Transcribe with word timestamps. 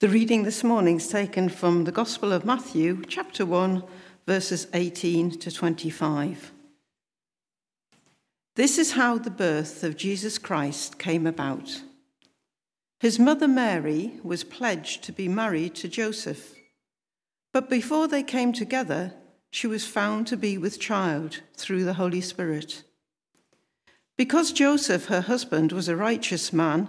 The 0.00 0.08
reading 0.08 0.44
this 0.44 0.62
morning 0.62 0.98
is 0.98 1.08
taken 1.08 1.48
from 1.48 1.82
the 1.82 1.90
Gospel 1.90 2.32
of 2.32 2.44
Matthew, 2.44 3.02
chapter 3.08 3.44
1, 3.44 3.82
verses 4.28 4.68
18 4.72 5.40
to 5.40 5.50
25. 5.50 6.52
This 8.54 8.78
is 8.78 8.92
how 8.92 9.18
the 9.18 9.28
birth 9.28 9.82
of 9.82 9.96
Jesus 9.96 10.38
Christ 10.38 11.00
came 11.00 11.26
about. 11.26 11.82
His 13.00 13.18
mother 13.18 13.48
Mary 13.48 14.20
was 14.22 14.44
pledged 14.44 15.02
to 15.02 15.10
be 15.10 15.26
married 15.26 15.74
to 15.74 15.88
Joseph, 15.88 16.54
but 17.52 17.68
before 17.68 18.06
they 18.06 18.22
came 18.22 18.52
together, 18.52 19.14
she 19.50 19.66
was 19.66 19.84
found 19.84 20.28
to 20.28 20.36
be 20.36 20.56
with 20.56 20.78
child 20.78 21.40
through 21.56 21.82
the 21.82 21.94
Holy 21.94 22.20
Spirit. 22.20 22.84
Because 24.16 24.52
Joseph, 24.52 25.06
her 25.06 25.22
husband, 25.22 25.72
was 25.72 25.88
a 25.88 25.96
righteous 25.96 26.52
man, 26.52 26.88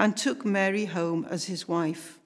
and 0.00 0.16
took 0.16 0.46
Mary 0.46 0.86
home 0.86 1.26
as 1.28 1.44
his 1.44 1.68
wife. 1.68 2.18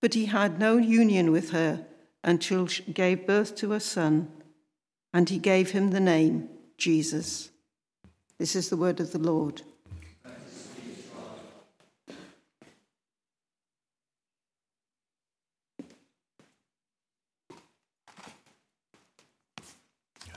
But 0.00 0.14
he 0.14 0.24
had 0.24 0.58
no 0.58 0.78
union 0.78 1.30
with 1.30 1.50
her 1.50 1.84
until 2.24 2.66
she 2.66 2.90
gave 2.90 3.26
birth 3.26 3.54
to 3.56 3.74
a 3.74 3.80
son, 3.80 4.32
and 5.12 5.28
he 5.28 5.38
gave 5.38 5.72
him 5.72 5.90
the 5.90 6.00
name 6.00 6.48
Jesus. 6.78 7.50
This 8.38 8.56
is 8.56 8.70
the 8.70 8.78
word 8.78 8.98
of 8.98 9.12
the 9.12 9.18
Lord. 9.18 9.60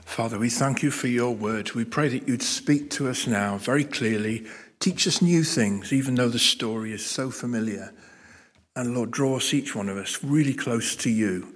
Father, 0.04 0.38
we 0.38 0.50
thank 0.50 0.82
you 0.82 0.90
for 0.90 1.08
your 1.08 1.34
word. 1.34 1.72
We 1.72 1.86
pray 1.86 2.08
that 2.08 2.28
you'd 2.28 2.42
speak 2.42 2.90
to 2.90 3.08
us 3.08 3.26
now 3.26 3.56
very 3.56 3.84
clearly 3.84 4.46
Teach 4.80 5.06
us 5.06 5.20
new 5.20 5.44
things, 5.44 5.92
even 5.92 6.14
though 6.14 6.30
the 6.30 6.38
story 6.38 6.92
is 6.92 7.04
so 7.04 7.30
familiar. 7.30 7.92
And 8.74 8.94
Lord, 8.94 9.10
draw 9.10 9.36
us, 9.36 9.52
each 9.52 9.74
one 9.74 9.90
of 9.90 9.98
us, 9.98 10.24
really 10.24 10.54
close 10.54 10.96
to 10.96 11.10
you 11.10 11.54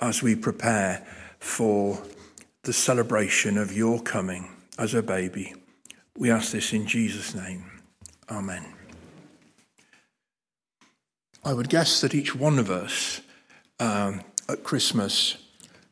as 0.00 0.22
we 0.22 0.36
prepare 0.36 1.04
for 1.40 2.00
the 2.62 2.72
celebration 2.72 3.58
of 3.58 3.76
your 3.76 4.00
coming 4.00 4.48
as 4.78 4.94
a 4.94 5.02
baby. 5.02 5.52
We 6.16 6.30
ask 6.30 6.52
this 6.52 6.72
in 6.72 6.86
Jesus' 6.86 7.34
name. 7.34 7.64
Amen. 8.30 8.64
I 11.44 11.54
would 11.54 11.70
guess 11.70 12.00
that 12.02 12.14
each 12.14 12.36
one 12.36 12.60
of 12.60 12.70
us 12.70 13.20
um, 13.80 14.20
at 14.48 14.62
Christmas 14.62 15.38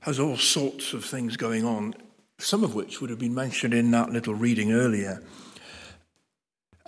has 0.01 0.21
all 0.21 0.37
sorts 0.37 0.93
of 0.93 1.05
things 1.05 1.37
going 1.37 1.65
on, 1.65 1.95
some 2.39 2.63
of 2.63 2.75
which 2.77 3.01
would 3.01 3.11
have 3.11 3.19
been 3.19 3.35
mentioned 3.35 3.75
in 3.75 3.91
that 3.91 4.11
little 4.11 4.35
reading 4.35 4.73
earlier. 4.73 5.23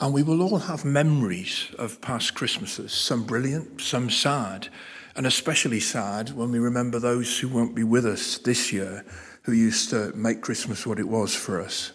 And 0.01 0.15
we 0.15 0.23
will 0.23 0.41
all 0.41 0.59
have 0.59 0.85
memories 0.87 1.69
of 1.79 2.01
past 2.01 2.35
Christmases, 2.35 2.91
some 2.91 3.25
brilliant, 3.25 3.83
some 3.83 4.09
sad, 4.09 4.69
and 5.15 5.27
especially 5.27 5.81
sad 5.81 6.31
when 6.31 6.51
we 6.51 6.59
remember 6.59 6.99
those 6.99 7.39
who 7.39 7.49
won't 7.49 7.75
be 7.75 7.85
with 7.85 8.07
us 8.07 8.39
this 8.39 8.73
year, 8.73 9.05
who 9.43 9.53
used 9.53 9.91
to 9.91 10.11
make 10.17 10.41
Christmas 10.41 10.87
what 10.87 10.99
it 10.99 11.07
was 11.09 11.35
for 11.35 11.61
us. 11.61 11.93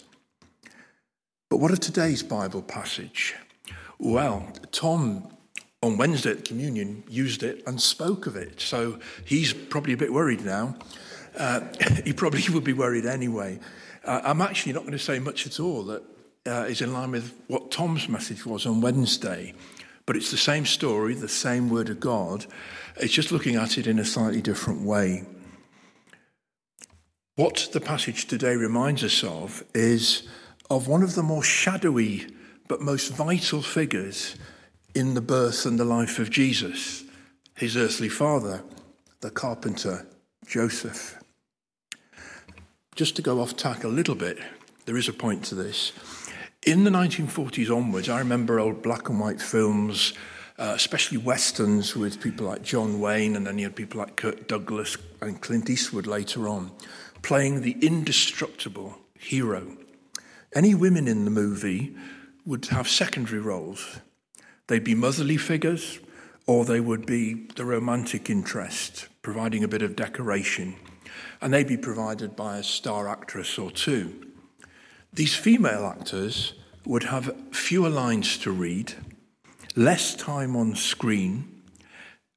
But 1.50 1.58
what 1.58 1.72
of 1.72 1.80
today's 1.80 2.22
Bible 2.22 2.62
passage? 2.62 3.34
Well, 3.98 4.52
Tom 4.72 5.36
on 5.82 5.98
Wednesday 5.98 6.32
at 6.32 6.46
communion 6.46 7.04
used 7.10 7.42
it 7.42 7.64
and 7.66 7.82
spoke 7.82 8.28
of 8.28 8.36
it. 8.36 8.62
So 8.62 9.00
he's 9.24 9.52
probably 9.52 9.94
a 9.94 9.98
bit 9.98 10.14
worried 10.14 10.46
now. 10.46 10.76
Uh, 11.36 11.62
he 12.04 12.14
probably 12.14 12.44
would 12.54 12.64
be 12.64 12.74
worried 12.74 13.06
anyway. 13.08 13.60
Uh, 14.04 14.22
I'm 14.24 14.42
actually 14.42 14.74
not 14.74 14.82
going 14.82 14.92
to 14.92 15.00
say 15.00 15.18
much 15.18 15.48
at 15.48 15.60
all 15.60 15.84
that 15.86 16.04
uh, 16.46 16.66
is 16.68 16.82
in 16.82 16.94
line 16.94 17.12
with 17.12 17.34
what 17.48 17.72
Tom's 17.72 18.08
message 18.08 18.46
was 18.46 18.66
on 18.66 18.82
Wednesday. 18.82 19.54
But 20.06 20.16
it's 20.16 20.32
the 20.32 20.38
same 20.38 20.66
story, 20.66 21.16
the 21.16 21.28
same 21.28 21.70
word 21.70 21.90
of 21.90 22.00
God. 22.00 22.46
It's 22.98 23.14
just 23.14 23.32
looking 23.32 23.56
at 23.56 23.78
it 23.78 23.88
in 23.88 24.00
a 24.00 24.06
slightly 24.06 24.42
different 24.42 24.82
way. 24.82 25.24
What 27.36 27.70
the 27.74 27.82
passage 27.82 28.28
today 28.28 28.56
reminds 28.56 29.04
us 29.04 29.24
of 29.24 29.64
is 29.74 30.28
of 30.70 30.88
one 30.88 31.04
of 31.04 31.16
the 31.16 31.24
more 31.24 31.44
shadowy 31.44 32.28
but 32.68 32.82
most 32.82 33.14
vital 33.14 33.62
figures 33.62 34.36
in 34.94 35.14
the 35.14 35.22
birth 35.22 35.66
and 35.66 35.80
the 35.80 35.86
life 35.86 36.20
of 36.20 36.30
Jesus, 36.30 37.04
his 37.56 37.76
earthly 37.76 38.10
father, 38.10 38.64
the 39.20 39.30
carpenter 39.30 40.08
Joseph. 40.48 41.20
Just 42.96 43.16
to 43.18 43.22
go 43.22 43.42
off 43.42 43.58
tack 43.58 43.84
a 43.84 43.90
little 43.90 44.16
bit, 44.16 44.38
there 44.86 44.98
is 44.98 45.10
a 45.10 45.14
point 45.14 45.44
to 45.46 45.56
this. 45.56 45.92
In 46.66 46.84
the 46.84 46.90
1940s 46.90 47.70
onwards, 47.70 48.10
I 48.10 48.18
remember 48.18 48.60
old 48.60 48.82
black 48.82 49.10
and 49.10 49.20
white 49.20 49.40
films, 49.40 50.14
uh, 50.58 50.72
especially 50.76 51.20
westerns 51.20 51.96
with 51.96 52.20
people 52.20 52.48
like 52.48 52.64
John 52.64 53.00
Wayne, 53.00 53.36
and 53.36 53.46
then 53.46 53.60
you 53.60 53.66
had 53.66 53.76
people 53.76 54.00
like 54.00 54.16
Kirk 54.16 54.48
Douglas 54.48 54.98
and 55.22 55.40
Clint 55.40 55.70
Eastwood 55.70 56.08
later 56.08 56.48
on, 56.48 56.72
playing 57.22 57.62
the 57.62 57.78
indestructible 57.82 58.98
hero. 59.14 59.78
Any 60.56 60.74
women 60.74 61.08
in 61.08 61.24
the 61.24 61.30
movie 61.30 61.96
would 62.48 62.66
have 62.66 62.88
secondary 62.88 63.42
roles. 63.42 64.00
They'd 64.66 64.84
be 64.84 64.96
motherly 64.96 65.38
figures, 65.38 66.00
or 66.48 66.66
they 66.66 66.80
would 66.80 67.06
be 67.06 67.46
the 67.56 67.66
romantic 67.66 68.28
interest, 68.28 69.08
providing 69.22 69.64
a 69.64 69.68
bit 69.68 69.84
of 69.84 69.96
decoration. 69.96 70.78
And 71.42 71.54
they'd 71.54 71.68
be 71.68 71.78
provided 71.78 72.36
by 72.36 72.58
a 72.58 72.64
star 72.64 73.08
actress 73.08 73.60
or 73.60 73.70
two. 73.70 74.32
These 75.16 75.36
female 75.36 75.86
actors 75.86 76.56
would 76.86 77.04
have 77.04 77.34
fewer 77.52 77.90
lines 77.90 78.38
to 78.40 78.52
read, 78.52 78.94
less 79.74 80.14
time 80.14 80.58
on 80.58 80.76
screen, 80.76 81.64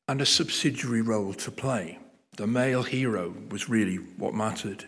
and 0.06 0.20
a 0.20 0.26
subsidiary 0.26 1.02
role 1.02 1.34
to 1.34 1.50
play. 1.50 1.98
The 2.36 2.46
male 2.46 2.84
hero 2.84 3.34
was 3.50 3.68
really 3.68 3.96
what 3.96 4.32
mattered. 4.32 4.84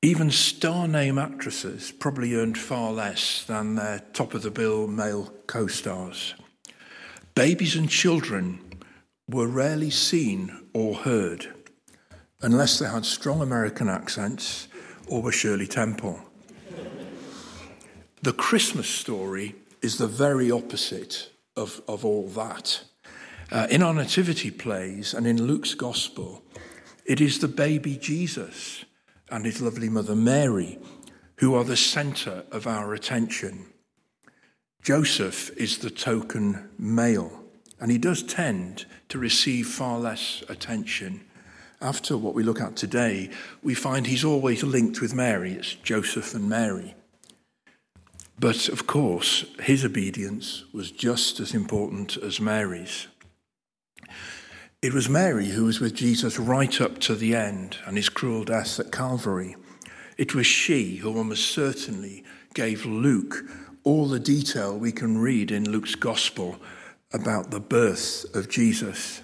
Even 0.00 0.30
star 0.30 0.88
name 0.88 1.18
actresses 1.18 1.92
probably 1.92 2.34
earned 2.34 2.56
far 2.56 2.90
less 2.90 3.44
than 3.44 3.74
their 3.74 3.98
top 4.14 4.32
of 4.32 4.40
the 4.42 4.50
bill 4.50 4.86
male 4.86 5.30
co 5.46 5.66
stars. 5.66 6.34
Babies 7.34 7.76
and 7.76 7.90
children 7.90 8.60
were 9.28 9.46
rarely 9.46 9.90
seen 9.90 10.68
or 10.72 10.94
heard 10.94 11.52
unless 12.40 12.78
they 12.78 12.88
had 12.88 13.04
strong 13.04 13.42
American 13.42 13.90
accents 13.90 14.68
or 15.06 15.22
were 15.22 15.32
Shirley 15.32 15.66
Temple. 15.66 16.20
the 18.22 18.32
Christmas 18.32 18.88
story 18.88 19.54
is 19.82 19.98
the 19.98 20.06
very 20.06 20.50
opposite 20.50 21.30
of, 21.56 21.80
of 21.88 22.04
all 22.04 22.28
that. 22.28 22.82
Uh, 23.50 23.66
in 23.70 23.82
our 23.82 23.94
nativity 23.94 24.50
plays 24.50 25.14
and 25.14 25.26
in 25.26 25.42
Luke's 25.42 25.74
gospel, 25.74 26.42
it 27.04 27.20
is 27.20 27.38
the 27.38 27.48
baby 27.48 27.96
Jesus 27.96 28.84
and 29.30 29.44
his 29.44 29.60
lovely 29.60 29.88
mother 29.88 30.16
Mary 30.16 30.78
who 31.36 31.54
are 31.54 31.64
the 31.64 31.76
center 31.76 32.44
of 32.50 32.66
our 32.66 32.94
attention. 32.94 33.66
Joseph 34.82 35.50
is 35.56 35.78
the 35.78 35.90
token 35.90 36.70
male, 36.78 37.44
and 37.78 37.90
he 37.90 37.98
does 37.98 38.22
tend 38.22 38.86
to 39.08 39.18
receive 39.18 39.66
far 39.66 39.98
less 39.98 40.42
attention 40.48 41.24
after 41.80 42.16
what 42.16 42.34
we 42.34 42.42
look 42.42 42.60
at 42.60 42.76
today, 42.76 43.30
we 43.62 43.74
find 43.74 44.06
he's 44.06 44.24
always 44.24 44.62
linked 44.62 45.00
with 45.00 45.14
Mary. 45.14 45.52
It's 45.52 45.74
Joseph 45.74 46.34
and 46.34 46.48
Mary. 46.48 46.94
But 48.38 48.68
of 48.68 48.86
course, 48.86 49.44
his 49.60 49.84
obedience 49.84 50.64
was 50.72 50.90
just 50.90 51.40
as 51.40 51.54
important 51.54 52.16
as 52.16 52.40
Mary's. 52.40 53.08
It 54.82 54.92
was 54.92 55.08
Mary 55.08 55.48
who 55.48 55.64
was 55.64 55.80
with 55.80 55.94
Jesus 55.94 56.38
right 56.38 56.80
up 56.80 56.98
to 57.00 57.14
the 57.14 57.34
end 57.34 57.78
and 57.86 57.96
his 57.96 58.10
cruel 58.10 58.44
death 58.44 58.78
at 58.78 58.92
Calvary. 58.92 59.56
It 60.18 60.34
was 60.34 60.46
she 60.46 60.96
who 60.96 61.16
almost 61.16 61.48
certainly 61.48 62.24
gave 62.54 62.84
Luke 62.84 63.44
all 63.84 64.06
the 64.06 64.20
detail 64.20 64.78
we 64.78 64.92
can 64.92 65.18
read 65.18 65.50
in 65.50 65.70
Luke's 65.70 65.94
gospel 65.94 66.56
about 67.12 67.50
the 67.50 67.60
birth 67.60 68.26
of 68.34 68.48
Jesus. 68.48 69.22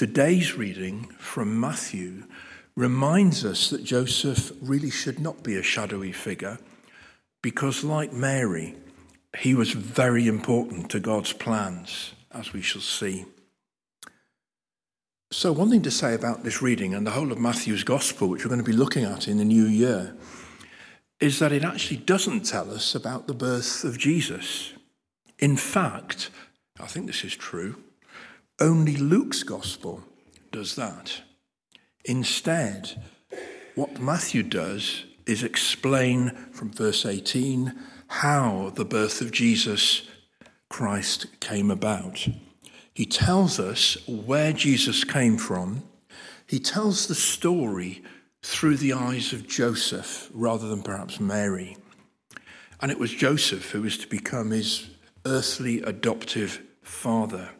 Today's 0.00 0.56
reading 0.56 1.10
from 1.18 1.60
Matthew 1.60 2.24
reminds 2.74 3.44
us 3.44 3.68
that 3.68 3.84
Joseph 3.84 4.50
really 4.62 4.88
should 4.88 5.20
not 5.20 5.42
be 5.42 5.56
a 5.56 5.62
shadowy 5.62 6.10
figure 6.10 6.58
because, 7.42 7.84
like 7.84 8.10
Mary, 8.10 8.76
he 9.36 9.54
was 9.54 9.72
very 9.72 10.26
important 10.26 10.88
to 10.88 11.00
God's 11.00 11.34
plans, 11.34 12.14
as 12.32 12.54
we 12.54 12.62
shall 12.62 12.80
see. 12.80 13.26
So, 15.30 15.52
one 15.52 15.68
thing 15.68 15.82
to 15.82 15.90
say 15.90 16.14
about 16.14 16.44
this 16.44 16.62
reading 16.62 16.94
and 16.94 17.06
the 17.06 17.10
whole 17.10 17.30
of 17.30 17.38
Matthew's 17.38 17.84
Gospel, 17.84 18.28
which 18.30 18.42
we're 18.42 18.48
going 18.48 18.64
to 18.64 18.70
be 18.70 18.72
looking 18.72 19.04
at 19.04 19.28
in 19.28 19.36
the 19.36 19.44
new 19.44 19.66
year, 19.66 20.16
is 21.20 21.40
that 21.40 21.52
it 21.52 21.62
actually 21.62 21.98
doesn't 21.98 22.46
tell 22.46 22.70
us 22.70 22.94
about 22.94 23.26
the 23.26 23.34
birth 23.34 23.84
of 23.84 23.98
Jesus. 23.98 24.72
In 25.38 25.58
fact, 25.58 26.30
I 26.80 26.86
think 26.86 27.06
this 27.06 27.22
is 27.22 27.36
true, 27.36 27.76
only 28.60 28.96
Luke's 28.96 29.42
Gospel 29.42 30.02
does 30.52 30.76
that. 30.76 31.22
Instead, 32.04 33.02
what 33.74 34.00
Matthew 34.00 34.42
does 34.42 35.04
is 35.26 35.42
explain 35.42 36.30
from 36.52 36.70
verse 36.70 37.06
18 37.06 37.72
how 38.08 38.72
the 38.74 38.84
birth 38.84 39.20
of 39.20 39.30
Jesus 39.30 40.02
Christ 40.68 41.40
came 41.40 41.70
about. 41.70 42.26
He 42.92 43.06
tells 43.06 43.60
us 43.60 43.96
where 44.08 44.52
Jesus 44.52 45.04
came 45.04 45.38
from. 45.38 45.84
He 46.46 46.58
tells 46.58 47.06
the 47.06 47.14
story 47.14 48.02
through 48.42 48.76
the 48.76 48.92
eyes 48.92 49.32
of 49.32 49.46
Joseph 49.46 50.28
rather 50.34 50.68
than 50.68 50.82
perhaps 50.82 51.20
Mary. 51.20 51.76
And 52.80 52.90
it 52.90 52.98
was 52.98 53.12
Joseph 53.12 53.70
who 53.70 53.82
was 53.82 53.98
to 53.98 54.08
become 54.08 54.50
his 54.50 54.90
earthly 55.24 55.82
adoptive 55.82 56.60
father. 56.82 57.50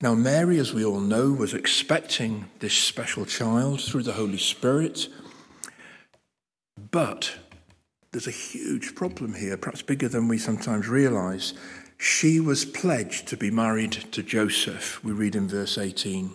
Now, 0.00 0.14
Mary, 0.14 0.60
as 0.60 0.72
we 0.72 0.84
all 0.84 1.00
know, 1.00 1.32
was 1.32 1.54
expecting 1.54 2.44
this 2.60 2.74
special 2.74 3.24
child 3.26 3.80
through 3.80 4.04
the 4.04 4.12
Holy 4.12 4.38
Spirit. 4.38 5.08
But 6.92 7.34
there's 8.12 8.28
a 8.28 8.30
huge 8.30 8.94
problem 8.94 9.34
here, 9.34 9.56
perhaps 9.56 9.82
bigger 9.82 10.08
than 10.08 10.28
we 10.28 10.38
sometimes 10.38 10.86
realize. 10.86 11.52
She 11.96 12.38
was 12.38 12.64
pledged 12.64 13.26
to 13.26 13.36
be 13.36 13.50
married 13.50 13.90
to 14.12 14.22
Joseph, 14.22 15.02
we 15.02 15.10
read 15.10 15.34
in 15.34 15.48
verse 15.48 15.76
18. 15.76 16.30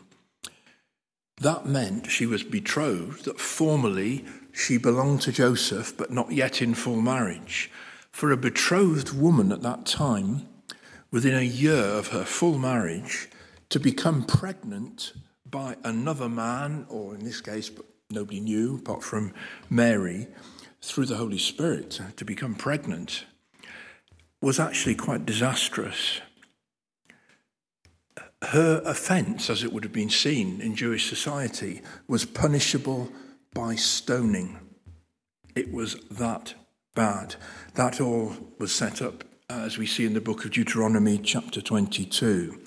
That 1.37 1.65
meant 1.65 2.11
she 2.11 2.25
was 2.25 2.43
betrothed, 2.43 3.23
that 3.23 3.39
formally 3.39 4.25
she 4.51 4.77
belonged 4.77 5.21
to 5.21 5.31
Joseph, 5.31 5.95
but 5.95 6.11
not 6.11 6.33
yet 6.33 6.61
in 6.61 6.73
full 6.73 7.01
marriage. 7.01 7.71
For 8.11 8.29
a 8.29 8.37
betrothed 8.37 9.13
woman 9.13 9.53
at 9.53 9.61
that 9.61 9.85
time, 9.85 10.47
within 11.11 11.33
a 11.33 11.41
year 11.41 11.81
of 11.81 12.09
her 12.09 12.25
full 12.25 12.57
marriage, 12.57 13.29
to 13.73 13.79
become 13.79 14.23
pregnant 14.23 15.13
by 15.49 15.75
another 15.83 16.29
man, 16.29 16.85
or 16.89 17.15
in 17.15 17.25
this 17.25 17.41
case, 17.41 17.71
nobody 18.11 18.39
knew 18.39 18.77
apart 18.77 19.01
from 19.01 19.33
Mary, 19.67 20.27
through 20.79 21.07
the 21.07 21.17
Holy 21.17 21.39
Spirit, 21.39 21.99
to 22.15 22.23
become 22.23 22.53
pregnant, 22.53 23.25
was 24.41 24.59
actually 24.59 24.93
quite 24.93 25.25
disastrous 25.25 26.21
her 28.49 28.81
offence, 28.85 29.49
as 29.49 29.63
it 29.63 29.71
would 29.73 29.83
have 29.83 29.93
been 29.93 30.09
seen 30.09 30.61
in 30.61 30.75
Jewish 30.75 31.09
society, 31.09 31.81
was 32.07 32.25
punishable 32.25 33.11
by 33.53 33.73
stoning. 33.73 34.59
It 35.55 35.73
was 35.73 35.95
that 36.11 36.53
bad. 36.93 37.37
That 37.75 38.01
all 38.01 38.35
was 38.59 38.75
set 38.75 39.01
up, 39.01 39.23
as 39.49 39.77
we 39.77 39.87
see 39.87 40.05
in 40.05 40.13
the 40.13 40.21
book 40.21 40.45
of 40.45 40.51
Deuteronomy, 40.51 41.17
chapter 41.17 41.61
22. 41.61 42.62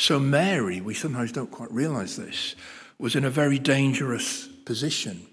So, 0.00 0.20
Mary, 0.20 0.80
we 0.80 0.94
sometimes 0.94 1.32
don't 1.32 1.50
quite 1.50 1.72
realize 1.72 2.16
this, 2.16 2.54
was 3.00 3.16
in 3.16 3.24
a 3.24 3.30
very 3.30 3.58
dangerous 3.58 4.46
position. 4.64 5.26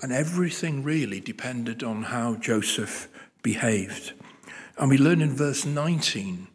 And 0.00 0.12
everything 0.12 0.84
really 0.84 1.18
depended 1.18 1.82
on 1.82 2.04
how 2.04 2.36
Joseph 2.36 3.08
behaved. 3.42 4.12
And 4.78 4.88
we 4.88 4.98
learn 4.98 5.20
in 5.20 5.34
verse 5.34 5.64
19 5.64 6.46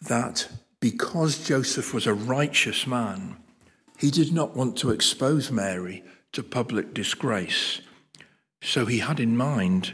that 0.00 0.48
because 0.80 1.46
Joseph 1.46 1.92
was 1.92 2.06
a 2.06 2.14
righteous 2.14 2.86
man, 2.86 3.36
he 3.98 4.10
did 4.10 4.32
not 4.32 4.56
want 4.56 4.78
to 4.78 4.90
expose 4.90 5.50
Mary 5.50 6.02
to 6.32 6.42
public 6.42 6.94
disgrace. 6.94 7.82
So 8.62 8.86
he 8.86 9.00
had 9.00 9.20
in 9.20 9.36
mind 9.36 9.92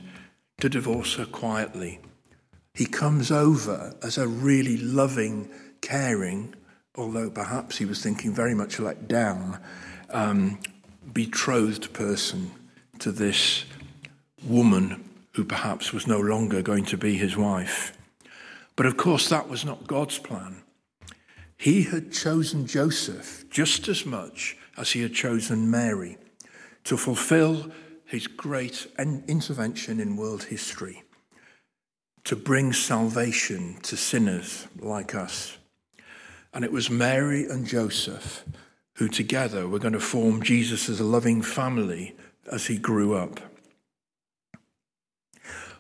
to 0.61 0.69
divorce 0.69 1.17
her 1.17 1.27
quietly. 1.27 1.99
He 2.73 2.87
comes 2.87 3.33
over 3.33 3.97
as 4.01 4.17
a 4.17 4.29
really 4.29 4.77
loving, 4.77 5.51
caring, 5.81 6.55
although 6.99 7.31
perhaps 7.31 7.79
he 7.79 7.85
was 7.85 8.03
thinking 8.03 8.35
very 8.35 8.55
much 8.55 8.81
like 8.81 9.06
down, 9.06 9.59
um, 10.11 10.59
betrothed 11.12 11.93
person 11.93 12.50
to 12.99 13.12
this 13.12 13.65
woman 14.45 15.09
who 15.33 15.45
perhaps 15.45 15.93
was 15.93 16.06
no 16.06 16.19
longer 16.19 16.61
going 16.61 16.85
to 16.85 16.97
be 16.97 17.17
his 17.17 17.37
wife. 17.37 17.97
But 18.75 18.87
of 18.87 18.97
course, 18.97 19.29
that 19.29 19.49
was 19.49 19.65
not 19.65 19.87
God's 19.87 20.19
plan. 20.19 20.62
He 21.56 21.83
had 21.83 22.12
chosen 22.12 22.67
Joseph 22.67 23.44
just 23.51 23.89
as 23.89 24.05
much 24.05 24.56
as 24.77 24.93
he 24.93 25.03
had 25.03 25.15
chosen 25.15 25.71
Mary 25.71 26.17
to 26.85 26.97
fulfill 26.97 27.71
his 28.05 28.27
great 28.27 28.87
intervention 28.99 30.01
in 30.01 30.17
world 30.17 30.44
history, 30.44 31.03
to 32.25 32.35
bring 32.35 32.73
salvation 32.73 33.79
to 33.83 33.97
sinners 33.97 34.67
like 34.81 35.15
us. 35.15 35.57
And 36.53 36.65
it 36.65 36.73
was 36.73 36.91
Mary 36.91 37.45
and 37.45 37.67
Joseph 37.67 38.45
who 38.99 39.09
together 39.09 39.69
were 39.69 39.79
going 39.79 39.93
to 39.93 40.00
form 40.00 40.43
Jesus 40.43 40.89
loving 41.05 41.41
family 41.41 42.17
as 42.50 42.67
he 42.67 42.77
grew 42.77 43.15
up. 43.15 43.39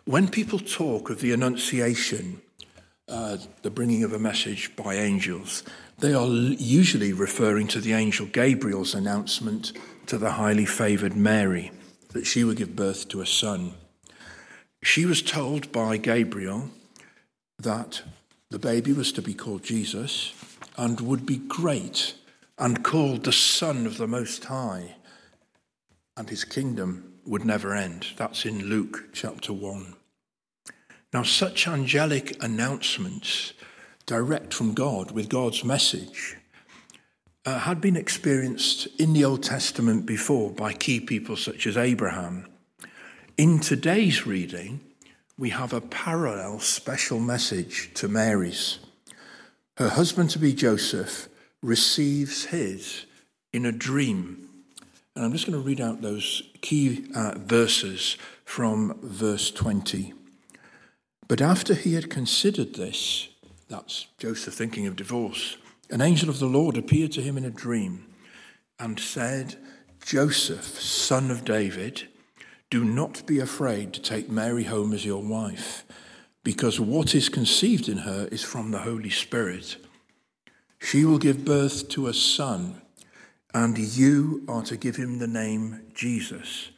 When 0.04 0.28
people 0.28 0.60
talk 0.60 1.10
of 1.10 1.20
the 1.20 1.32
Annunciation, 1.32 2.40
uh, 3.08 3.38
the 3.62 3.70
bringing 3.70 4.04
of 4.04 4.12
a 4.12 4.18
message 4.20 4.74
by 4.76 4.94
angels, 4.94 5.64
they 5.98 6.14
are 6.14 6.28
usually 6.28 7.12
referring 7.12 7.66
to 7.68 7.80
the 7.80 7.92
angel 7.92 8.26
Gabriel's 8.26 8.94
announcement 8.94 9.72
to 10.06 10.16
the 10.16 10.32
highly 10.32 10.64
favored 10.64 11.16
Mary 11.16 11.72
that 12.10 12.24
she 12.24 12.44
would 12.44 12.56
give 12.56 12.76
birth 12.76 13.08
to 13.08 13.20
a 13.20 13.26
son. 13.26 13.74
She 14.82 15.04
was 15.04 15.22
told 15.22 15.72
by 15.72 15.96
Gabriel 15.96 16.70
that 17.58 18.02
the 18.50 18.60
baby 18.60 18.92
was 18.92 19.10
to 19.12 19.22
be 19.22 19.34
called 19.34 19.64
Jesus 19.64 20.32
and 20.78 21.00
would 21.00 21.26
be 21.26 21.36
great 21.36 22.14
and 22.56 22.84
called 22.84 23.24
the 23.24 23.32
Son 23.32 23.84
of 23.84 23.98
the 23.98 24.06
Most 24.06 24.44
High, 24.44 24.94
and 26.16 26.30
his 26.30 26.44
kingdom 26.44 27.14
would 27.26 27.44
never 27.44 27.74
end. 27.74 28.06
That's 28.16 28.46
in 28.46 28.64
Luke 28.66 29.08
chapter 29.12 29.52
1. 29.52 29.94
Now, 31.12 31.24
such 31.24 31.66
angelic 31.66 32.42
announcements, 32.42 33.52
direct 34.06 34.54
from 34.54 34.72
God 34.74 35.10
with 35.10 35.28
God's 35.28 35.64
message, 35.64 36.36
uh, 37.44 37.60
had 37.60 37.80
been 37.80 37.96
experienced 37.96 38.86
in 38.98 39.12
the 39.12 39.24
Old 39.24 39.42
Testament 39.42 40.06
before 40.06 40.50
by 40.50 40.72
key 40.72 41.00
people 41.00 41.36
such 41.36 41.66
as 41.66 41.76
Abraham. 41.76 42.46
In 43.36 43.58
today's 43.58 44.26
reading, 44.26 44.80
we 45.38 45.50
have 45.50 45.72
a 45.72 45.80
parallel 45.80 46.60
special 46.60 47.20
message 47.20 47.90
to 47.94 48.08
Mary's. 48.08 48.78
Her 49.78 49.90
husband 49.90 50.30
to 50.30 50.40
be 50.40 50.54
Joseph 50.54 51.28
receives 51.62 52.46
his 52.46 53.06
in 53.52 53.64
a 53.64 53.70
dream. 53.70 54.48
And 55.14 55.24
I'm 55.24 55.30
just 55.30 55.46
going 55.46 55.56
to 55.56 55.64
read 55.64 55.80
out 55.80 56.02
those 56.02 56.42
key 56.62 57.06
uh, 57.14 57.34
verses 57.38 58.16
from 58.44 58.98
verse 59.00 59.52
20. 59.52 60.14
But 61.28 61.40
after 61.40 61.74
he 61.74 61.94
had 61.94 62.10
considered 62.10 62.74
this, 62.74 63.28
that's 63.68 64.08
Joseph 64.18 64.54
thinking 64.54 64.88
of 64.88 64.96
divorce, 64.96 65.58
an 65.90 66.00
angel 66.00 66.28
of 66.28 66.40
the 66.40 66.46
Lord 66.46 66.76
appeared 66.76 67.12
to 67.12 67.22
him 67.22 67.38
in 67.38 67.44
a 67.44 67.50
dream 67.50 68.04
and 68.80 68.98
said, 68.98 69.58
Joseph, 70.04 70.80
son 70.80 71.30
of 71.30 71.44
David, 71.44 72.08
do 72.68 72.84
not 72.84 73.24
be 73.26 73.38
afraid 73.38 73.92
to 73.92 74.02
take 74.02 74.28
Mary 74.28 74.64
home 74.64 74.92
as 74.92 75.04
your 75.04 75.22
wife, 75.22 75.84
because 76.48 76.80
what 76.80 77.14
is 77.14 77.28
conceived 77.28 77.90
in 77.90 77.98
her 77.98 78.26
is 78.32 78.42
from 78.42 78.70
the 78.70 78.78
Holy 78.78 79.10
Spirit. 79.10 79.76
She 80.80 81.04
will 81.04 81.18
give 81.18 81.44
birth 81.44 81.90
to 81.90 82.06
a 82.06 82.14
son, 82.14 82.80
and 83.52 83.76
you 83.76 84.44
are 84.48 84.62
to 84.62 84.78
give 84.78 84.96
him 84.96 85.18
the 85.18 85.26
name 85.26 85.82
Jesus, 85.92 86.70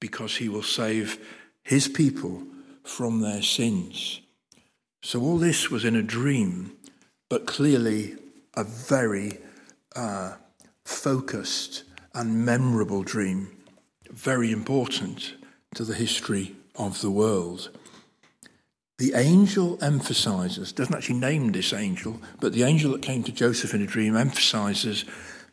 because 0.00 0.36
he 0.36 0.50
will 0.50 0.62
save 0.62 1.18
his 1.62 1.88
people 1.88 2.42
from 2.84 3.22
their 3.22 3.40
sins. 3.40 4.20
So 5.02 5.22
all 5.22 5.38
this 5.38 5.70
was 5.70 5.86
in 5.86 5.96
a 5.96 6.02
dream, 6.02 6.76
but 7.30 7.46
clearly 7.46 8.16
a 8.52 8.64
very 8.64 9.38
uh, 9.94 10.34
focused 10.84 11.84
and 12.12 12.44
memorable 12.44 13.02
dream, 13.02 13.56
very 14.10 14.52
important 14.52 15.36
to 15.74 15.84
the 15.84 15.94
history 15.94 16.54
of 16.74 17.00
the 17.00 17.10
world. 17.10 17.70
The 18.98 19.12
angel 19.14 19.78
emphasizes, 19.82 20.72
doesn't 20.72 20.94
actually 20.94 21.18
name 21.18 21.52
this 21.52 21.74
angel, 21.74 22.20
but 22.40 22.54
the 22.54 22.62
angel 22.62 22.92
that 22.92 23.02
came 23.02 23.22
to 23.24 23.32
Joseph 23.32 23.74
in 23.74 23.82
a 23.82 23.86
dream 23.86 24.16
emphasizes 24.16 25.04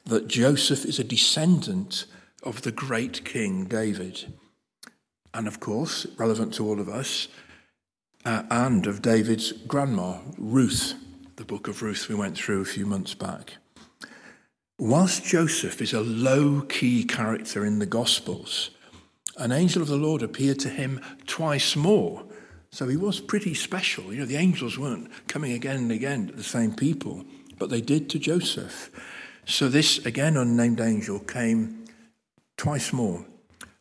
that 0.06 0.30
Joseph 0.30 0.86
is 0.86 0.98
a 0.98 1.04
descendant 1.04 2.06
of 2.44 2.62
the 2.62 2.72
great 2.72 3.26
King 3.26 3.66
David. 3.66 4.34
And 5.34 5.48
of 5.48 5.60
course, 5.60 6.08
relevant 6.18 6.54
to 6.56 6.66
all 6.66 6.80
of 6.80 6.88
us, 6.88 7.28
uh, 8.24 8.44
and 8.50 8.88
of 8.88 9.02
David's 9.02 9.52
grandma, 9.52 10.20
Ruth, 10.38 10.94
the 11.36 11.44
book 11.44 11.68
of 11.68 11.82
Ruth 11.82 12.08
we 12.08 12.16
went 12.16 12.38
through 12.38 12.62
a 12.62 12.66
few 12.66 12.86
months 12.86 13.14
back. 13.14 13.58
Whilst 14.80 15.26
Joseph 15.26 15.82
is 15.82 15.94
a 15.94 16.02
low 16.02 16.62
key 16.62 17.04
character 17.04 17.66
in 17.66 17.80
the 17.80 17.86
Gospels, 17.86 18.70
an 19.38 19.52
angel 19.52 19.82
of 19.82 19.88
the 19.88 19.98
Lord 19.98 20.22
appeared 20.22 20.60
to 20.60 20.70
him 20.70 21.02
twice 21.28 21.76
more. 21.76 22.24
So 22.74 22.88
he 22.88 22.98
was 22.98 23.20
pretty 23.20 23.54
special. 23.54 24.12
You 24.12 24.22
know, 24.22 24.26
the 24.26 24.36
angels 24.36 24.80
weren't 24.80 25.08
coming 25.28 25.52
again 25.52 25.76
and 25.76 25.92
again 25.92 26.26
to 26.26 26.34
the 26.34 26.44
same 26.44 26.74
people, 26.74 27.24
but 27.60 27.70
they 27.70 27.82
did 27.82 28.10
to 28.10 28.18
Joseph. 28.18 28.90
So 29.46 29.70
this, 29.70 30.04
again, 30.08 30.36
unnamed 30.36 30.82
angel 30.82 31.20
came 31.20 31.86
twice 32.58 32.92
more. 32.92 33.28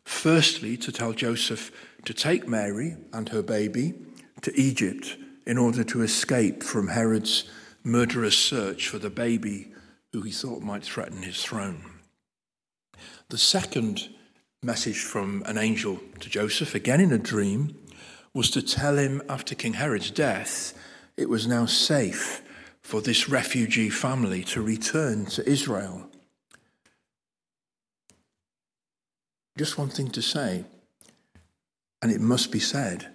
Firstly, 0.03 0.77
to 0.77 0.91
tell 0.91 1.11
Joseph 1.11 1.71
to 2.05 2.13
take 2.13 2.47
Mary 2.47 2.95
and 3.11 3.29
her 3.29 3.41
baby 3.41 3.95
to 4.43 4.55
Egypt 4.55 5.17
in 5.47 5.57
order 5.57 5.83
to 5.85 6.03
escape 6.03 6.61
from 6.61 6.89
Herod's 6.89 7.45
murderous 7.83 8.37
search 8.37 8.89
for 8.89 8.99
the 8.99 9.09
baby 9.09 9.73
who 10.11 10.21
he 10.21 10.31
thought 10.31 10.61
might 10.61 10.83
threaten 10.83 11.23
his 11.23 11.43
throne. 11.43 11.83
The 13.29 13.39
second 13.39 14.09
message 14.61 14.99
from 14.99 15.41
an 15.47 15.57
angel 15.57 15.99
to 16.19 16.29
Joseph, 16.29 16.75
again 16.75 17.01
in 17.01 17.11
a 17.11 17.17
dream, 17.17 17.75
was 18.33 18.49
to 18.51 18.61
tell 18.61 18.97
him 18.97 19.21
after 19.29 19.55
King 19.55 19.73
Herod's 19.73 20.11
death 20.11 20.73
it 21.17 21.29
was 21.29 21.45
now 21.45 21.65
safe 21.65 22.41
for 22.81 23.01
this 23.01 23.29
refugee 23.29 23.89
family 23.89 24.43
to 24.43 24.61
return 24.61 25.25
to 25.27 25.47
Israel. 25.47 26.09
Just 29.57 29.77
one 29.77 29.89
thing 29.89 30.09
to 30.11 30.21
say, 30.21 30.65
and 32.01 32.11
it 32.11 32.19
must 32.19 32.51
be 32.51 32.59
said 32.59 33.07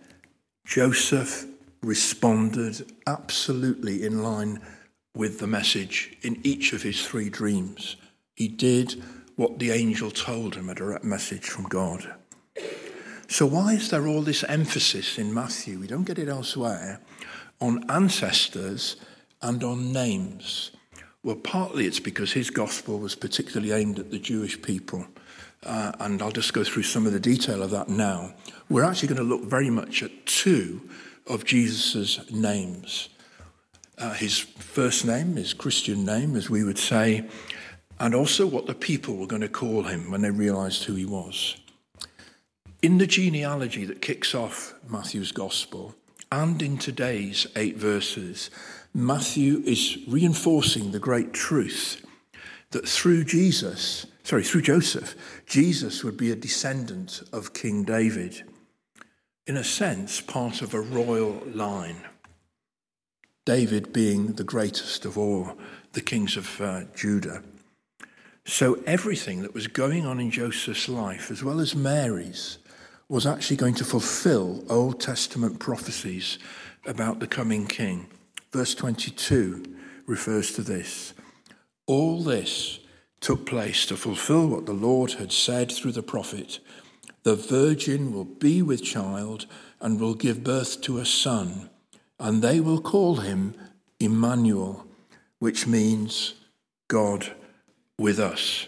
Joseph 0.65 1.47
responded 1.83 2.93
absolutely 3.07 4.05
in 4.05 4.23
line 4.23 4.61
with 5.15 5.41
the 5.41 5.47
message 5.47 6.17
in 6.23 6.41
each 6.45 6.73
of 6.73 6.83
his 6.83 7.05
three 7.05 7.29
dreams. 7.29 7.97
He 8.37 8.49
did 8.49 9.03
what 9.37 9.59
the 9.59 9.71
angel 9.71 10.11
told 10.11 10.55
him, 10.55 10.69
a 10.69 10.75
direct 10.75 11.05
message 11.05 11.45
from 11.45 11.65
God. 11.65 12.15
So, 13.29 13.47
why 13.47 13.75
is 13.75 13.91
there 13.91 14.07
all 14.07 14.23
this 14.23 14.43
emphasis 14.45 15.19
in 15.19 15.33
Matthew? 15.33 15.79
We 15.79 15.87
don't 15.87 16.05
get 16.05 16.19
it 16.19 16.29
elsewhere 16.29 17.01
on 17.61 17.89
ancestors 17.91 18.97
and 19.43 19.63
on 19.63 19.93
names. 19.93 20.73
Well, 21.23 21.37
partly 21.37 21.87
it's 21.87 22.01
because 22.01 22.33
his 22.33 22.51
gospel 22.51 22.99
was 22.99 23.15
particularly 23.15 23.73
aimed 23.73 23.99
at 23.99 24.11
the 24.11 24.19
Jewish 24.19 24.61
people. 24.61 25.07
Uh, 25.65 25.93
and 26.01 26.23
I'll 26.23 26.31
just 26.31 26.53
go 26.55 26.65
through 26.65 26.85
some 26.85 27.07
of 27.07 27.13
the 27.13 27.21
detail 27.21 27.63
of 27.63 27.71
that 27.71 27.89
now. 27.89 28.33
We're 28.69 28.85
actually 28.85 29.09
going 29.09 29.19
to 29.19 29.25
look 29.25 29.45
very 29.45 29.71
much 29.71 30.03
at 30.03 30.27
two 30.27 30.89
of 31.27 31.45
Jesus' 31.45 32.31
names 32.31 33.09
uh, 33.99 34.15
his 34.15 34.39
first 34.39 35.05
name, 35.05 35.37
his 35.37 35.53
Christian 35.53 36.05
name, 36.05 36.37
as 36.37 36.49
we 36.49 36.65
would 36.65 36.79
say, 36.79 37.29
and 37.99 38.15
also 38.15 38.47
what 38.47 38.67
the 38.67 38.75
people 38.75 39.17
were 39.17 39.27
going 39.27 39.43
to 39.43 39.49
call 39.49 39.83
him 39.83 40.11
when 40.11 40.23
they 40.23 40.31
realized 40.31 40.85
who 40.85 40.95
he 40.95 41.05
was. 41.05 41.57
In 42.81 42.99
the 42.99 43.09
genealogy 43.09 43.85
that 43.87 44.01
kicks 44.01 44.37
off 44.37 44.73
Matthew's 44.89 45.33
gospel, 45.33 45.97
and 46.31 46.63
in 46.63 46.79
today's 46.79 47.45
eight 47.57 47.77
verses, 47.77 48.51
Matthew 48.95 49.63
is 49.67 49.99
reinforcing 50.07 50.93
the 50.93 51.01
great 51.01 51.33
truth 51.33 52.07
that 52.71 52.89
through 52.89 53.25
Jesus, 53.25 54.07
sorry, 54.23 54.45
through 54.45 54.63
Joseph, 54.63 55.17
Jesus 55.45 56.05
would 56.05 56.17
be 56.17 56.31
a 56.31 56.37
descendant 56.37 57.21
of 57.33 57.53
King 57.53 57.83
David. 57.83 58.45
In 59.49 59.57
a 59.57 59.65
sense, 59.65 60.21
part 60.21 60.63
of 60.63 60.73
a 60.73 60.81
royal 60.81 61.43
line. 61.47 62.07
David 63.45 63.93
being 63.93 64.35
the 64.35 64.45
greatest 64.45 65.05
of 65.05 65.19
all 65.19 65.59
the 65.95 66.01
kings 66.01 66.37
of 66.37 66.61
uh, 66.61 66.83
Judah. 66.95 67.43
So 68.45 68.75
everything 68.87 69.43
that 69.43 69.53
was 69.53 69.67
going 69.67 70.07
on 70.07 70.21
in 70.21 70.31
Joseph's 70.31 70.89
life, 70.89 71.33
as 71.33 71.43
well 71.43 71.59
as 71.59 71.75
Mary's, 71.75 72.59
was 73.09 73.27
actually 73.27 73.57
going 73.57 73.75
to 73.75 73.85
fulfill 73.85 74.65
Old 74.69 75.01
Testament 75.01 75.59
prophecies 75.59 76.39
about 76.87 77.21
the 77.21 77.27
coming 77.27 77.67
king. 77.67 78.07
Verse 78.53 78.75
22 78.75 79.65
refers 80.07 80.53
to 80.53 80.63
this. 80.63 81.15
All 81.87 82.23
this 82.23 82.81
took 83.21 83.47
place 83.47 83.87
to 83.87 83.97
fulfill 83.97 84.47
what 84.49 84.67
the 84.67 84.73
Lord 84.73 85.13
had 85.13 85.33
said 85.33 85.73
through 85.73 85.93
the 85.93 86.03
prophet 86.03 86.61
The 87.23 87.35
virgin 87.35 88.13
will 88.13 88.25
be 88.25 88.63
with 88.63 88.83
child 88.83 89.47
and 89.81 90.01
will 90.01 90.15
give 90.15 90.45
birth 90.45 90.81
to 90.83 90.99
a 90.99 91.07
son 91.07 91.71
and 92.19 92.43
they 92.43 92.61
will 92.61 92.81
call 92.81 93.17
him 93.17 93.55
Emmanuel, 94.01 94.87
which 95.39 95.67
means 95.67 96.35
God 96.89 97.33
with 97.99 98.19
us. 98.19 98.67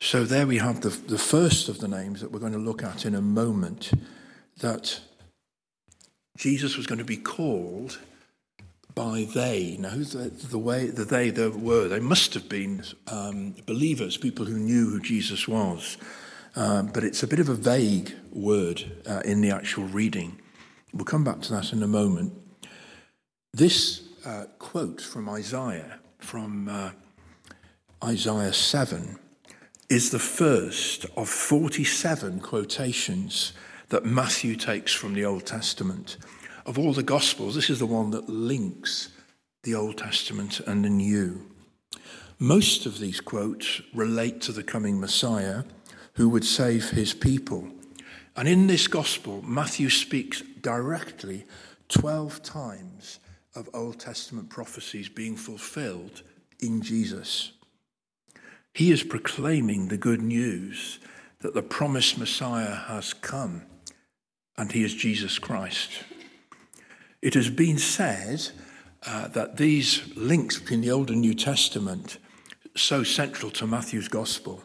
So 0.00 0.24
there 0.24 0.46
we 0.46 0.58
have 0.58 0.80
the, 0.80 0.90
the 0.90 1.18
first 1.18 1.68
of 1.68 1.78
the 1.78 1.88
names 1.88 2.20
that 2.20 2.30
we're 2.30 2.38
going 2.38 2.52
to 2.52 2.58
look 2.58 2.82
at 2.82 3.04
in 3.04 3.14
a 3.14 3.20
moment 3.20 3.90
that 4.58 5.00
Jesus 6.36 6.76
was 6.76 6.86
going 6.86 7.00
to 7.00 7.04
be 7.04 7.16
called 7.16 7.98
by 8.94 9.26
they. 9.34 9.76
Now, 9.78 9.90
who's 9.90 10.12
the, 10.12 10.28
the 10.30 10.58
way 10.58 10.86
the 10.86 11.04
they 11.04 11.30
there 11.30 11.50
were? 11.50 11.88
They 11.88 12.00
must 12.00 12.34
have 12.34 12.48
been 12.48 12.84
um, 13.08 13.56
believers, 13.66 14.16
people 14.16 14.44
who 14.44 14.58
knew 14.58 14.90
who 14.90 15.00
Jesus 15.00 15.48
was. 15.48 15.96
Um, 16.54 16.88
but 16.88 17.04
it's 17.04 17.22
a 17.22 17.26
bit 17.26 17.40
of 17.40 17.48
a 17.48 17.54
vague 17.54 18.12
word 18.32 18.84
uh, 19.08 19.22
in 19.24 19.40
the 19.40 19.50
actual 19.50 19.84
reading. 19.84 20.40
We'll 20.92 21.04
come 21.04 21.24
back 21.24 21.40
to 21.42 21.52
that 21.54 21.72
in 21.72 21.82
a 21.82 21.88
moment. 21.88 22.32
This 23.52 24.02
uh, 24.24 24.44
quote 24.58 25.00
from 25.00 25.28
Isaiah, 25.28 25.98
from 26.18 26.68
uh, 26.68 26.90
Isaiah 28.02 28.52
7, 28.52 29.18
is 29.88 30.10
the 30.10 30.18
first 30.18 31.06
of 31.16 31.28
47 31.28 32.40
quotations 32.40 33.54
that 33.88 34.04
Matthew 34.04 34.54
takes 34.54 34.92
from 34.92 35.14
the 35.14 35.24
Old 35.24 35.46
Testament. 35.46 36.18
Of 36.66 36.78
all 36.78 36.92
the 36.92 37.02
Gospels, 37.02 37.54
this 37.54 37.70
is 37.70 37.78
the 37.78 37.86
one 37.86 38.10
that 38.10 38.28
links 38.28 39.08
the 39.62 39.74
Old 39.74 39.96
Testament 39.96 40.60
and 40.60 40.84
the 40.84 40.90
New. 40.90 41.46
Most 42.38 42.84
of 42.84 42.98
these 42.98 43.20
quotes 43.20 43.80
relate 43.94 44.42
to 44.42 44.52
the 44.52 44.62
coming 44.62 45.00
Messiah 45.00 45.64
who 46.14 46.28
would 46.28 46.44
save 46.44 46.90
his 46.90 47.14
people. 47.14 47.66
And 48.36 48.46
in 48.46 48.66
this 48.66 48.88
gospel, 48.88 49.42
Matthew 49.42 49.88
speaks 49.88 50.42
directly 50.60 51.46
12 51.88 52.42
times 52.42 53.20
of 53.54 53.70
Old 53.72 53.98
Testament 53.98 54.50
prophecies 54.50 55.08
being 55.08 55.34
fulfilled 55.34 56.22
in 56.60 56.82
Jesus. 56.82 57.52
He 58.78 58.92
is 58.92 59.02
proclaiming 59.02 59.88
the 59.88 59.96
good 59.96 60.22
news 60.22 61.00
that 61.40 61.52
the 61.52 61.62
promised 61.62 62.16
Messiah 62.16 62.76
has 62.76 63.12
come, 63.12 63.62
and 64.56 64.70
he 64.70 64.84
is 64.84 64.94
Jesus 64.94 65.40
Christ. 65.40 66.04
It 67.20 67.34
has 67.34 67.50
been 67.50 67.78
said 67.78 68.50
uh, 69.04 69.26
that 69.30 69.56
these 69.56 70.14
links 70.14 70.60
between 70.60 70.82
the 70.82 70.92
Old 70.92 71.10
and 71.10 71.20
New 71.20 71.34
Testament, 71.34 72.18
so 72.76 73.02
central 73.02 73.50
to 73.50 73.66
Matthew's 73.66 74.06
gospel, 74.06 74.62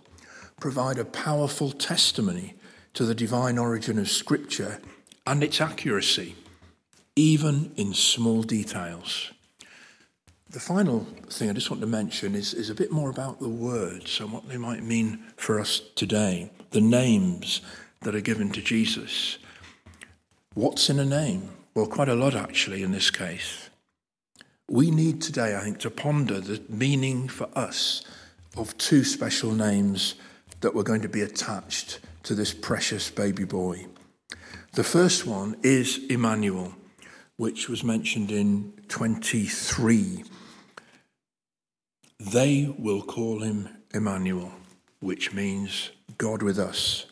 provide 0.60 1.00
a 1.00 1.06
powerful 1.06 1.72
testimony 1.72 2.54
to 2.94 3.06
the 3.06 3.16
divine 3.16 3.58
origin 3.58 3.98
of 3.98 4.12
Scripture 4.12 4.80
and 5.26 5.44
its 5.44 5.60
accuracy, 5.60 6.36
even 7.16 7.72
in 7.78 7.96
small 7.96 8.44
details. 8.44 9.33
The 10.54 10.60
final 10.60 11.08
thing 11.32 11.50
I 11.50 11.54
just 11.54 11.72
want 11.72 11.82
to 11.82 11.88
mention 11.88 12.36
is, 12.36 12.54
is 12.54 12.70
a 12.70 12.76
bit 12.76 12.92
more 12.92 13.10
about 13.10 13.40
the 13.40 13.50
words 13.50 14.20
and 14.20 14.32
what 14.32 14.48
they 14.48 14.58
might 14.58 14.84
mean 14.84 15.24
for 15.36 15.60
us 15.60 15.82
today, 15.96 16.52
the 16.70 16.80
names 16.80 17.62
that 18.02 18.14
are 18.14 18.22
given 18.22 18.52
to 18.52 18.62
Jesus. 18.62 19.40
What's 20.54 20.92
in 20.92 21.00
a 21.00 21.06
name? 21.06 21.50
Well, 21.74 21.88
quite 21.88 22.08
a 22.08 22.14
lot 22.14 22.36
actually 22.36 22.84
in 22.84 22.92
this 22.92 23.10
case. 23.10 23.72
We 24.70 24.92
need 24.92 25.24
today, 25.24 25.58
I 25.58 25.62
think, 25.62 25.80
to 25.80 25.90
ponder 25.90 26.40
the 26.40 26.62
meaning 26.70 27.30
for 27.30 27.50
us 27.56 28.04
of 28.56 28.78
two 28.78 29.04
special 29.04 29.54
names 29.54 30.14
that 30.62 30.76
were 30.76 30.84
going 30.84 31.02
to 31.02 31.10
be 31.10 31.22
attached 31.22 32.00
to 32.24 32.36
this 32.36 32.54
precious 32.54 33.10
baby 33.10 33.44
boy. 33.44 33.88
The 34.74 34.84
first 34.84 35.26
one 35.26 35.58
is 35.64 36.00
Emmanuel, 36.12 36.76
which 37.38 37.70
was 37.70 37.84
mentioned 37.84 38.30
in 38.30 38.74
23. 38.88 40.26
They 42.20 42.74
will 42.78 43.02
call 43.02 43.42
him 43.42 43.70
Emmanuel, 43.94 44.52
which 45.00 45.34
means 45.34 45.92
God 46.18 46.42
with 46.42 46.60
us. 46.60 47.06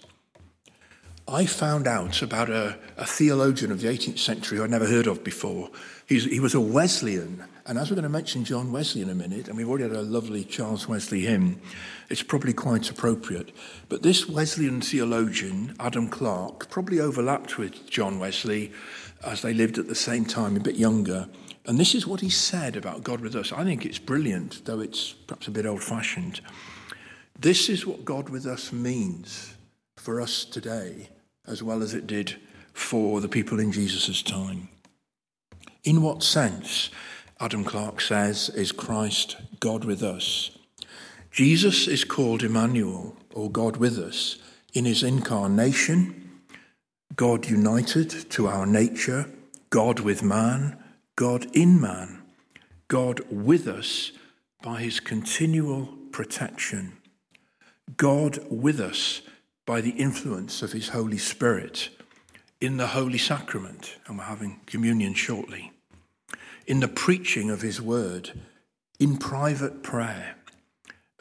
I 1.27 1.46
found 1.46 1.88
out 1.88 2.22
about 2.22 2.50
a, 2.50 2.77
a, 2.98 3.05
theologian 3.05 3.72
of 3.72 3.79
the 3.79 3.88
18th 3.88 4.20
century 4.20 4.58
who 4.58 4.63
I'd 4.63 4.70
never 4.70 4.88
heard 4.88 5.08
of 5.08 5.24
before. 5.24 5.70
He's, 6.05 6.25
he 6.25 6.39
was 6.39 6.55
a 6.55 6.60
Wesleyan. 6.60 7.46
And 7.65 7.77
as 7.77 7.89
we're 7.89 7.96
going 7.96 8.03
to 8.03 8.10
mention 8.10 8.43
John 8.43 8.72
Wesley 8.72 9.01
in 9.01 9.10
a 9.10 9.15
minute, 9.15 9.48
and 9.48 9.55
we've 9.55 9.70
already 9.70 9.84
had 9.84 9.96
a 9.96 10.01
lovely 10.01 10.43
Charles 10.43 10.89
Wesley 10.89 11.22
hymn, 11.22 11.62
it's 12.10 12.24
probably 12.24 12.53
quite 12.53 12.89
appropriate. 12.89 13.51
But 13.88 14.01
this 14.01 14.27
Wesleyan 14.27 14.81
theologian, 14.81 15.75
Adam 15.79 16.10
Clarke, 16.10 16.70
probably 16.70 17.00
overlapped 17.00 17.58
with 17.58 17.89
John 17.89 18.20
Wesley 18.20 18.72
as 19.24 19.41
they 19.41 19.53
lived 19.53 19.77
at 19.77 19.88
the 19.88 19.96
same 19.96 20.25
time, 20.25 20.58
a 20.58 20.60
bit 20.60 20.75
younger. 20.75 21.29
And 21.65 21.77
this 21.77 21.93
is 21.93 22.07
what 22.07 22.21
he 22.21 22.29
said 22.29 22.75
about 22.75 23.03
God 23.03 23.21
with 23.21 23.35
us. 23.35 23.51
I 23.51 23.63
think 23.63 23.85
it's 23.85 23.99
brilliant, 23.99 24.65
though 24.65 24.79
it's 24.79 25.13
perhaps 25.13 25.47
a 25.47 25.51
bit 25.51 25.65
old 25.65 25.83
fashioned. 25.83 26.41
This 27.39 27.69
is 27.69 27.85
what 27.85 28.05
God 28.05 28.29
with 28.29 28.45
us 28.45 28.71
means 28.71 29.55
for 29.97 30.19
us 30.19 30.45
today 30.45 31.09
as 31.47 31.61
well 31.61 31.81
as 31.81 31.93
it 31.93 32.07
did 32.07 32.35
for 32.73 33.21
the 33.21 33.29
people 33.29 33.59
in 33.59 33.71
Jesus' 33.71 34.21
time. 34.21 34.69
In 35.83 36.01
what 36.01 36.23
sense, 36.23 36.89
Adam 37.39 37.63
Clarke 37.63 38.01
says, 38.01 38.49
is 38.49 38.71
Christ 38.71 39.37
God 39.59 39.83
with 39.83 40.03
us? 40.03 40.51
Jesus 41.31 41.87
is 41.87 42.03
called 42.03 42.43
Emmanuel, 42.43 43.15
or 43.33 43.49
God 43.49 43.77
with 43.77 43.97
us, 43.97 44.37
in 44.73 44.85
his 44.85 45.01
incarnation, 45.01 46.29
God 47.15 47.47
united 47.47 48.29
to 48.31 48.47
our 48.47 48.65
nature, 48.65 49.25
God 49.69 50.01
with 50.01 50.21
man, 50.21 50.77
God 51.15 51.47
in 51.53 51.79
man, 51.79 52.23
God 52.87 53.21
with 53.29 53.67
us 53.67 54.11
by 54.61 54.81
his 54.81 54.99
continual 54.99 55.89
protection, 56.11 56.97
God 57.97 58.39
with 58.49 58.79
us 58.79 59.21
by 59.65 59.81
the 59.81 59.91
influence 59.91 60.61
of 60.61 60.71
his 60.71 60.89
Holy 60.89 61.17
Spirit 61.17 61.89
in 62.59 62.77
the 62.77 62.87
Holy 62.87 63.17
Sacrament, 63.17 63.97
and 64.05 64.17
we're 64.17 64.25
having 64.25 64.61
communion 64.65 65.13
shortly, 65.13 65.71
in 66.67 66.79
the 66.79 66.87
preaching 66.87 67.49
of 67.49 67.61
his 67.61 67.81
word, 67.81 68.31
in 68.99 69.17
private 69.17 69.81
prayer, 69.81 70.35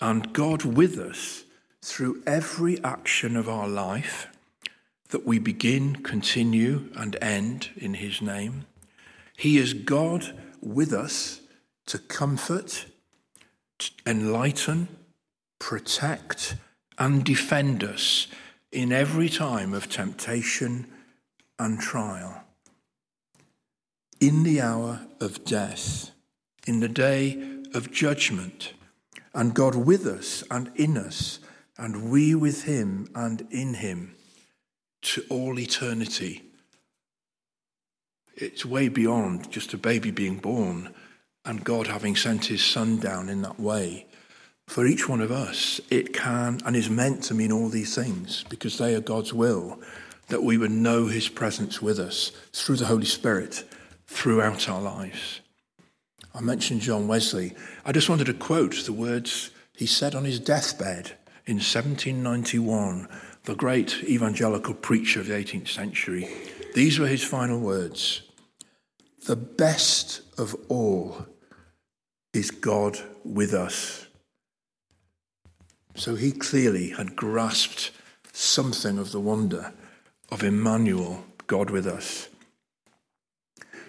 and 0.00 0.32
God 0.32 0.64
with 0.64 0.98
us 0.98 1.44
through 1.82 2.22
every 2.26 2.82
action 2.84 3.36
of 3.36 3.48
our 3.48 3.68
life 3.68 4.28
that 5.08 5.26
we 5.26 5.38
begin, 5.38 5.96
continue, 5.96 6.90
and 6.94 7.16
end 7.22 7.70
in 7.76 7.94
his 7.94 8.20
name. 8.20 8.66
He 9.40 9.56
is 9.56 9.72
God 9.72 10.38
with 10.60 10.92
us 10.92 11.40
to 11.86 11.98
comfort, 11.98 12.84
to 13.78 13.90
enlighten, 14.04 14.88
protect, 15.58 16.56
and 16.98 17.24
defend 17.24 17.82
us 17.82 18.26
in 18.70 18.92
every 18.92 19.30
time 19.30 19.72
of 19.72 19.88
temptation 19.88 20.86
and 21.58 21.80
trial. 21.80 22.44
In 24.20 24.42
the 24.42 24.60
hour 24.60 25.06
of 25.22 25.42
death, 25.46 26.10
in 26.66 26.80
the 26.80 26.88
day 26.88 27.62
of 27.72 27.90
judgment, 27.90 28.74
and 29.32 29.54
God 29.54 29.74
with 29.74 30.04
us 30.04 30.44
and 30.50 30.70
in 30.76 30.98
us, 30.98 31.38
and 31.78 32.10
we 32.10 32.34
with 32.34 32.64
him 32.64 33.08
and 33.14 33.46
in 33.50 33.72
him 33.72 34.14
to 35.00 35.24
all 35.30 35.58
eternity. 35.58 36.49
It's 38.36 38.64
way 38.64 38.88
beyond 38.88 39.50
just 39.50 39.74
a 39.74 39.78
baby 39.78 40.10
being 40.10 40.36
born 40.36 40.94
and 41.44 41.64
God 41.64 41.86
having 41.86 42.16
sent 42.16 42.46
his 42.46 42.62
son 42.62 42.98
down 42.98 43.28
in 43.28 43.42
that 43.42 43.58
way 43.58 44.06
for 44.70 44.86
each 44.86 45.08
one 45.08 45.20
of 45.20 45.32
us, 45.32 45.80
it 45.90 46.14
can 46.14 46.60
and 46.64 46.76
is 46.76 46.88
meant 46.88 47.24
to 47.24 47.34
mean 47.34 47.50
all 47.50 47.68
these 47.68 47.92
things 47.96 48.44
because 48.48 48.78
they 48.78 48.94
are 48.94 49.00
God's 49.00 49.34
will, 49.34 49.80
that 50.28 50.44
we 50.44 50.56
would 50.58 50.70
know 50.70 51.06
his 51.06 51.28
presence 51.28 51.82
with 51.82 51.98
us 51.98 52.30
through 52.52 52.76
the 52.76 52.86
Holy 52.86 53.04
Spirit 53.04 53.64
throughout 54.06 54.68
our 54.68 54.80
lives. 54.80 55.40
I 56.32 56.40
mentioned 56.40 56.82
John 56.82 57.08
Wesley. 57.08 57.52
I 57.84 57.90
just 57.90 58.08
wanted 58.08 58.26
to 58.26 58.34
quote 58.34 58.76
the 58.84 58.92
words 58.92 59.50
he 59.74 59.86
said 59.86 60.14
on 60.14 60.24
his 60.24 60.38
deathbed 60.38 61.16
in 61.46 61.56
1791, 61.56 63.08
the 63.46 63.56
great 63.56 64.04
evangelical 64.04 64.74
preacher 64.74 65.18
of 65.18 65.26
the 65.26 65.34
18th 65.34 65.66
century. 65.66 66.28
These 66.74 66.98
were 66.98 67.06
his 67.06 67.24
final 67.24 67.60
words 67.60 68.22
The 69.26 69.36
best 69.36 70.22
of 70.38 70.56
all 70.68 71.26
is 72.32 72.50
God 72.50 72.98
with 73.24 73.52
us. 73.52 74.06
So 75.96 76.14
he 76.14 76.32
clearly 76.32 76.90
had 76.90 77.16
grasped 77.16 77.90
something 78.32 78.98
of 78.98 79.12
the 79.12 79.20
wonder 79.20 79.72
of 80.30 80.42
Emmanuel, 80.42 81.24
God 81.46 81.70
with 81.70 81.86
us. 81.86 82.28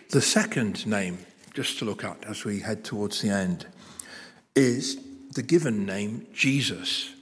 The 0.09 0.21
second 0.21 0.85
name, 0.85 1.19
just 1.53 1.79
to 1.79 1.85
look 1.85 2.03
at 2.03 2.25
as 2.25 2.43
we 2.43 2.59
head 2.59 2.83
towards 2.83 3.21
the 3.21 3.29
end, 3.29 3.67
is 4.55 4.99
the 5.33 5.43
given 5.43 5.85
name 5.85 6.27
Jesus. 6.33 7.13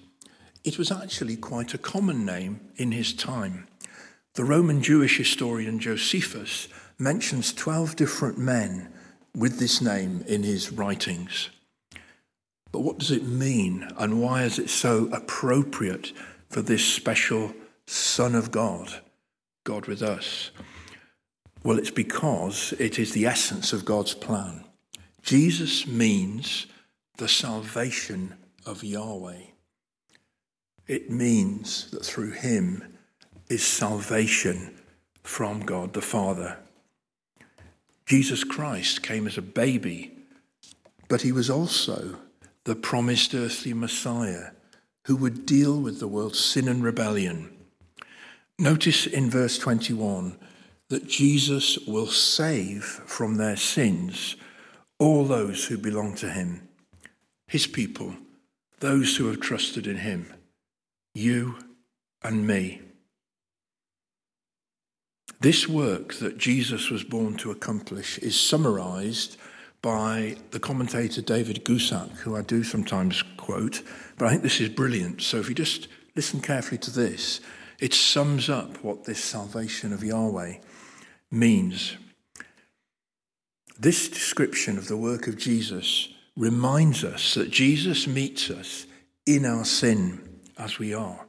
It 0.63 0.77
was 0.77 0.91
actually 0.91 1.35
quite 1.35 1.73
a 1.73 1.77
common 1.77 2.25
name 2.25 2.61
in 2.77 2.91
his 2.91 3.13
time. 3.13 3.67
The 4.39 4.45
Roman 4.45 4.81
Jewish 4.81 5.17
historian 5.17 5.79
Josephus 5.79 6.69
mentions 6.97 7.51
12 7.51 7.97
different 7.97 8.37
men 8.37 8.87
with 9.35 9.59
this 9.59 9.81
name 9.81 10.23
in 10.27 10.43
his 10.43 10.71
writings. 10.71 11.49
But 12.71 12.79
what 12.79 12.99
does 12.99 13.11
it 13.11 13.27
mean, 13.27 13.85
and 13.97 14.21
why 14.21 14.43
is 14.43 14.57
it 14.57 14.69
so 14.69 15.09
appropriate 15.11 16.13
for 16.49 16.61
this 16.61 16.85
special 16.85 17.53
Son 17.85 18.33
of 18.33 18.49
God, 18.49 19.01
God 19.65 19.87
with 19.87 20.01
us? 20.01 20.51
Well, 21.65 21.77
it's 21.77 21.91
because 21.91 22.73
it 22.79 22.97
is 22.97 23.11
the 23.11 23.25
essence 23.25 23.73
of 23.73 23.83
God's 23.83 24.13
plan. 24.13 24.63
Jesus 25.21 25.85
means 25.85 26.65
the 27.17 27.27
salvation 27.27 28.35
of 28.65 28.85
Yahweh. 28.85 29.47
It 30.87 31.11
means 31.11 31.91
that 31.91 32.05
through 32.05 32.31
him 32.31 32.98
is 33.49 33.65
salvation 33.65 34.79
from 35.23 35.61
God 35.61 35.93
the 35.93 36.01
Father. 36.01 36.57
Jesus 38.05 38.43
Christ 38.43 39.03
came 39.03 39.27
as 39.27 39.37
a 39.37 39.41
baby, 39.41 40.17
but 41.07 41.21
he 41.21 41.31
was 41.31 41.49
also 41.49 42.15
the 42.63 42.75
promised 42.75 43.33
earthly 43.33 43.73
Messiah 43.73 44.51
who 45.05 45.15
would 45.15 45.45
deal 45.45 45.79
with 45.79 45.99
the 45.99 46.07
world's 46.07 46.39
sin 46.39 46.67
and 46.67 46.83
rebellion. 46.83 47.55
Notice 48.57 49.07
in 49.07 49.29
verse 49.29 49.57
21 49.57 50.37
that 50.89 51.07
Jesus 51.07 51.77
will 51.87 52.07
save 52.07 52.83
from 52.83 53.35
their 53.35 53.55
sins 53.55 54.35
all 54.99 55.25
those 55.25 55.65
who 55.65 55.77
belong 55.77 56.15
to 56.15 56.29
him, 56.29 56.67
his 57.47 57.65
people, 57.67 58.15
those 58.79 59.17
who 59.17 59.27
have 59.27 59.39
trusted 59.39 59.87
in 59.87 59.97
him, 59.97 60.33
you 61.13 61.57
and 62.21 62.45
me. 62.45 62.81
This 65.41 65.67
work 65.67 66.15
that 66.15 66.37
Jesus 66.37 66.89
was 66.89 67.03
born 67.03 67.37
to 67.37 67.51
accomplish 67.51 68.17
is 68.17 68.39
summarized 68.39 69.37
by 69.81 70.35
the 70.51 70.59
commentator 70.59 71.21
David 71.21 71.63
Guzik, 71.63 72.11
who 72.17 72.35
I 72.35 72.41
do 72.41 72.63
sometimes 72.63 73.23
quote, 73.37 73.81
but 74.17 74.25
I 74.25 74.31
think 74.31 74.43
this 74.43 74.59
is 74.59 74.67
brilliant. 74.67 75.21
So 75.21 75.37
if 75.37 75.47
you 75.47 75.55
just 75.55 75.87
listen 76.15 76.41
carefully 76.41 76.79
to 76.79 76.91
this, 76.91 77.39
it 77.79 77.93
sums 77.93 78.49
up 78.49 78.83
what 78.83 79.05
this 79.05 79.23
salvation 79.23 79.93
of 79.93 80.03
Yahweh 80.03 80.55
means. 81.31 81.95
This 83.79 84.09
description 84.09 84.77
of 84.77 84.89
the 84.89 84.97
work 84.97 85.27
of 85.27 85.37
Jesus 85.37 86.09
reminds 86.35 87.05
us 87.05 87.35
that 87.35 87.49
Jesus 87.49 88.07
meets 88.07 88.49
us 88.49 88.85
in 89.25 89.45
our 89.45 89.63
sin 89.63 90.41
as 90.57 90.79
we 90.79 90.93
are. 90.93 91.25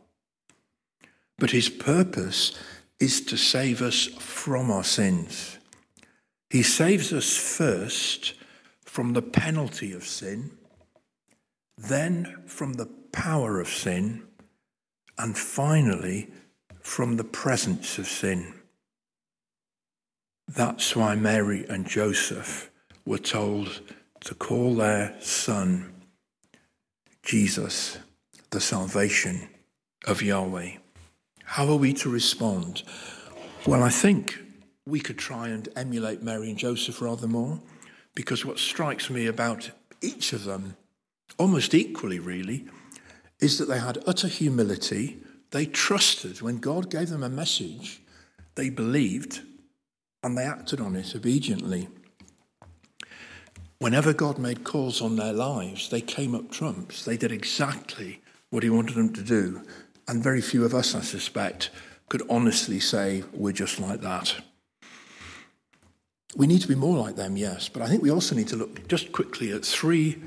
But 1.39 1.53
his 1.53 1.69
purpose 1.69 2.59
is 3.01 3.23
to 3.23 3.37
save 3.37 3.81
us 3.81 4.07
from 4.19 4.71
our 4.71 4.85
sins. 4.85 5.59
He 6.51 6.63
saves 6.63 7.13
us 7.13 7.37
first 7.37 8.35
from 8.85 9.15
the 9.15 9.23
penalty 9.23 9.93
of 9.93 10.05
sin, 10.05 10.51
then 11.79 12.43
from 12.47 12.75
the 12.75 12.91
power 13.13 13.59
of 13.59 13.69
sin, 13.69 14.27
and 15.19 15.37
finally 15.37 16.31
from 16.81 17.17
the 17.17 17.25
presence 17.25 17.99
of 17.99 18.07
sin. 18.07 18.55
That's 20.49 20.97
why 20.97 21.15
Mary 21.15 21.65
and 21.69 21.87
Joseph 21.87 22.71
were 23.07 23.19
told 23.19 23.83
to 24.21 24.35
call 24.35 24.75
their 24.75 25.17
son 25.21 25.93
Jesus 27.23 27.99
the 28.51 28.61
salvation 28.61 29.49
of 30.07 30.23
Yahweh. 30.23 30.73
How 31.55 31.67
are 31.67 31.77
we 31.77 31.93
to 31.95 32.09
respond? 32.09 32.85
Well, 33.67 33.83
I 33.83 33.89
think 33.89 34.39
we 34.87 35.01
could 35.01 35.19
try 35.19 35.49
and 35.49 35.69
emulate 35.75 36.23
Mary 36.23 36.49
and 36.49 36.57
Joseph 36.57 37.03
rather 37.03 37.27
more, 37.27 37.61
because 38.15 38.45
what 38.45 38.61
strikes 38.61 39.11
me 39.11 39.27
about 39.27 39.73
each 40.01 40.33
of 40.33 40.45
them, 40.45 40.77
almost 41.39 41.75
equally 41.75 42.21
really, 42.21 42.67
is 43.41 43.59
that 43.59 43.65
they 43.65 43.81
had 43.81 43.99
utter 44.07 44.29
humility. 44.29 45.19
They 45.51 45.67
trusted 45.67 46.41
when 46.41 46.59
God 46.59 46.89
gave 46.89 47.09
them 47.09 47.25
a 47.25 47.29
message, 47.29 48.01
they 48.55 48.71
believed, 48.71 49.41
and 50.23 50.39
they 50.39 50.45
acted 50.45 50.81
on 50.81 50.95
it 50.95 51.17
obediently. 51.17 51.89
Whenever 53.81 54.13
God 54.13 54.39
made 54.39 54.63
calls 54.63 55.03
on 55.03 55.17
their 55.17 55.33
lives, 55.33 55.89
they 55.89 56.01
came 56.01 56.37
up 56.37 56.53
trumps. 56.53 57.05
They 57.05 57.17
did 57.17 57.33
exactly 57.33 58.23
what 58.51 58.63
He 58.63 58.71
wanted 58.71 58.95
them 58.95 59.13
to 59.15 59.23
do. 59.23 59.63
And 60.11 60.25
very 60.25 60.41
few 60.41 60.65
of 60.65 60.75
us, 60.75 60.97
I 60.97 61.03
suspect, 61.03 61.71
could 62.09 62.23
honestly 62.29 62.81
say 62.81 63.23
we're 63.33 63.53
just 63.53 63.79
like 63.79 64.01
that. 64.01 64.35
We 66.35 66.49
need 66.49 66.63
to 66.63 66.69
be 66.69 66.75
more 66.75 66.99
like 66.99 67.15
them, 67.15 67.37
yes, 67.37 67.69
but 67.69 67.81
I 67.81 67.87
think 67.87 68.03
we 68.03 68.11
also 68.11 68.35
need 68.35 68.49
to 68.49 68.57
look 68.57 68.89
just 68.89 69.13
quickly 69.13 69.53
at 69.53 69.65
three 69.65 70.21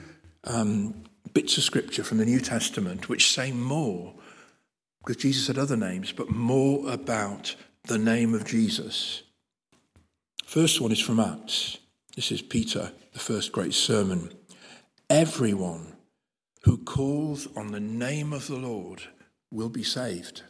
um, 0.46 1.04
bits 1.34 1.58
of 1.58 1.66
scripture 1.66 2.06
from 2.06 2.20
the 2.20 2.26
New 2.26 2.40
Testament 2.40 3.10
which 3.10 3.34
say 3.34 3.52
more, 3.52 4.14
because 5.00 5.22
Jesus 5.22 5.48
had 5.48 5.58
other 5.58 5.76
names, 5.76 6.14
but 6.14 6.30
more 6.30 6.90
about 6.90 7.54
the 7.84 7.98
name 7.98 8.34
of 8.34 8.46
Jesus. 8.46 9.24
First 10.46 10.80
one 10.80 10.94
is 10.94 11.02
from 11.02 11.20
Acts. 11.20 11.78
This 12.16 12.32
is 12.32 12.42
Peter, 12.42 12.94
the 13.12 13.20
first 13.20 13.52
great 13.52 13.74
sermon. 13.74 14.32
Everyone 15.10 15.98
who 16.62 16.78
calls 16.78 17.50
on 17.58 17.74
the 17.74 17.82
name 17.82 18.32
of 18.32 18.48
the 18.48 18.56
Lord 18.56 19.04
will 19.54 19.70
be 19.70 19.84
saved. 19.84 20.42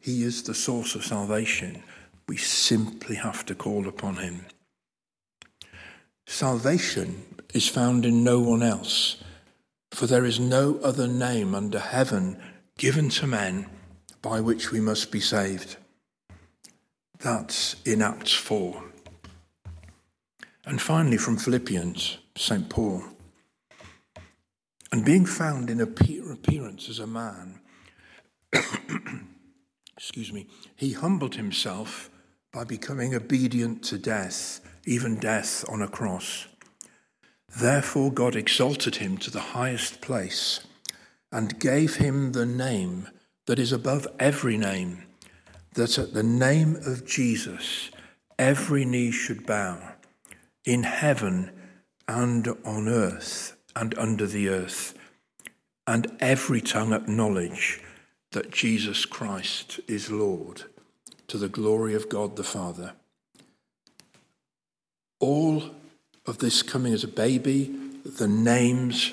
He 0.00 0.22
is 0.22 0.44
the 0.44 0.54
source 0.54 0.94
of 0.94 1.04
salvation. 1.04 1.82
We 2.28 2.36
simply 2.36 3.16
have 3.16 3.44
to 3.46 3.54
call 3.54 3.88
upon 3.88 4.16
him. 4.16 4.46
Salvation 6.26 7.22
is 7.52 7.68
found 7.68 8.06
in 8.06 8.22
no 8.22 8.40
one 8.40 8.62
else, 8.62 9.22
for 9.90 10.06
there 10.06 10.24
is 10.24 10.38
no 10.38 10.78
other 10.82 11.08
name 11.08 11.54
under 11.54 11.78
heaven 11.78 12.40
given 12.78 13.08
to 13.08 13.26
men 13.26 13.66
by 14.22 14.40
which 14.40 14.70
we 14.70 14.80
must 14.80 15.10
be 15.10 15.20
saved. 15.20 15.76
That's 17.18 17.76
in 17.84 18.02
Acts 18.02 18.32
4. 18.32 18.82
And 20.66 20.80
finally, 20.82 21.16
from 21.16 21.36
Philippians, 21.36 22.18
St. 22.36 22.68
Paul. 22.68 23.02
And 24.96 25.04
being 25.04 25.26
found 25.26 25.68
in 25.68 25.78
appearance 25.82 26.88
as 26.88 27.00
a 27.00 27.06
man, 27.06 27.60
excuse 29.94 30.32
me, 30.32 30.46
he 30.74 30.94
humbled 30.94 31.34
himself 31.34 32.08
by 32.50 32.64
becoming 32.64 33.14
obedient 33.14 33.82
to 33.84 33.98
death, 33.98 34.60
even 34.86 35.16
death 35.16 35.66
on 35.68 35.82
a 35.82 35.86
cross. 35.86 36.46
Therefore, 37.60 38.10
God 38.10 38.34
exalted 38.34 38.96
him 38.96 39.18
to 39.18 39.30
the 39.30 39.52
highest 39.52 40.00
place 40.00 40.66
and 41.30 41.60
gave 41.60 41.96
him 41.96 42.32
the 42.32 42.46
name 42.46 43.08
that 43.44 43.58
is 43.58 43.72
above 43.72 44.08
every 44.18 44.56
name, 44.56 45.02
that 45.74 45.98
at 45.98 46.14
the 46.14 46.22
name 46.22 46.74
of 46.86 47.04
Jesus 47.04 47.90
every 48.38 48.86
knee 48.86 49.10
should 49.10 49.44
bow 49.44 49.78
in 50.64 50.84
heaven 50.84 51.50
and 52.08 52.48
on 52.64 52.88
earth 52.88 53.55
and 53.76 53.96
under 53.96 54.26
the 54.26 54.48
earth, 54.48 54.94
and 55.86 56.10
every 56.18 56.60
tongue 56.60 56.92
acknowledge 56.92 57.80
that 58.32 58.50
Jesus 58.50 59.04
Christ 59.04 59.78
is 59.86 60.10
Lord, 60.10 60.64
to 61.28 61.38
the 61.38 61.48
glory 61.48 61.94
of 61.94 62.08
God 62.08 62.34
the 62.34 62.42
Father. 62.42 62.94
All 65.20 65.62
of 66.26 66.38
this 66.38 66.62
coming 66.62 66.92
as 66.92 67.04
a 67.04 67.08
baby, 67.08 67.72
the 68.04 68.26
names, 68.26 69.12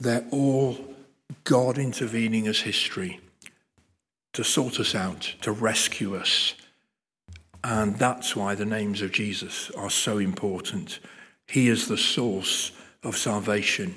they're 0.00 0.26
all 0.30 0.78
God 1.44 1.76
intervening 1.76 2.46
as 2.46 2.60
history 2.60 3.20
to 4.32 4.42
sort 4.42 4.80
us 4.80 4.94
out, 4.94 5.34
to 5.42 5.52
rescue 5.52 6.16
us 6.16 6.54
and 7.64 7.98
that's 7.98 8.36
why 8.36 8.54
the 8.54 8.66
names 8.66 9.00
of 9.00 9.10
Jesus 9.10 9.70
are 9.70 9.88
so 9.88 10.18
important. 10.18 11.00
He 11.48 11.68
is 11.68 11.88
the 11.88 11.96
source 11.96 12.72
of 13.04 13.16
salvation. 13.16 13.94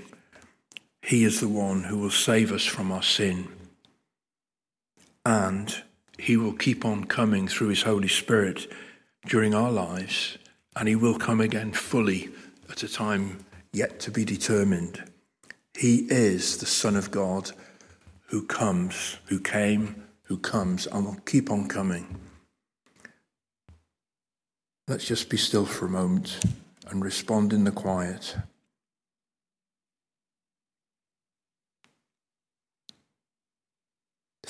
He 1.02 1.24
is 1.24 1.40
the 1.40 1.48
one 1.48 1.84
who 1.84 1.98
will 1.98 2.12
save 2.12 2.52
us 2.52 2.66
from 2.66 2.92
our 2.92 3.04
sin. 3.04 3.48
And 5.26 5.84
He 6.20 6.38
will 6.38 6.54
keep 6.54 6.86
on 6.86 7.06
coming 7.06 7.48
through 7.48 7.70
His 7.70 7.84
Holy 7.84 8.08
Spirit 8.08 8.72
during 9.26 9.54
our 9.54 9.72
lives, 9.72 10.38
and 10.76 10.88
He 10.88 10.96
will 10.96 11.18
come 11.18 11.42
again 11.42 11.72
fully 11.72 12.30
at 12.70 12.84
a 12.84 12.88
time 12.88 13.46
yet 13.74 14.00
to 14.02 14.12
be 14.12 14.26
determined. 14.26 15.04
He 15.78 16.08
is 16.10 16.58
the 16.58 16.66
Son 16.66 16.96
of 16.96 17.12
God 17.12 17.52
who 18.28 18.46
comes, 18.46 19.18
who 19.26 19.40
came, 19.40 20.04
who 20.24 20.38
comes, 20.38 20.88
and 20.88 21.06
will 21.06 21.18
keep 21.26 21.50
on 21.50 21.68
coming. 21.68 22.20
Let's 24.88 25.06
just 25.06 25.30
be 25.30 25.38
still 25.38 25.66
for 25.66 25.86
a 25.86 25.90
moment 25.90 26.40
and 26.90 27.04
respond 27.04 27.54
in 27.54 27.64
the 27.64 27.72
quiet. 27.72 28.36